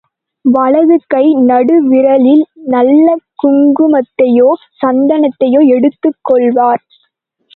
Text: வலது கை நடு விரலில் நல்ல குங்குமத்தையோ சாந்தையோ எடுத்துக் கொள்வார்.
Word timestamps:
வலது 0.45 0.95
கை 1.07 1.25
நடு 1.41 1.75
விரலில் 1.89 2.41
நல்ல 2.67 3.05
குங்குமத்தையோ 3.43 4.49
சாந்தையோ 4.79 5.61
எடுத்துக் 5.75 6.19
கொள்வார். 6.23 6.83